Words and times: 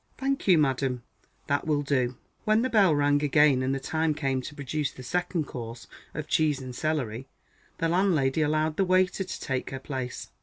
"Thank 0.17 0.47
you, 0.47 0.57
ma'am; 0.57 1.03
that 1.45 1.67
will 1.67 1.83
do." 1.83 2.17
When 2.43 2.63
the 2.63 2.71
bell 2.71 2.95
rang 2.95 3.21
again, 3.23 3.61
and 3.61 3.75
the 3.75 3.79
time 3.79 4.15
came 4.15 4.41
to 4.41 4.55
produce 4.55 4.89
the 4.89 5.03
second 5.03 5.45
course 5.45 5.85
of 6.15 6.25
cheese 6.27 6.59
and 6.59 6.75
celery, 6.75 7.27
the 7.77 7.87
landlady 7.87 8.41
allowed 8.41 8.77
the 8.77 8.83
waiter 8.83 9.23
to 9.23 9.39
take 9.39 9.69
her 9.69 9.79
place. 9.79 10.31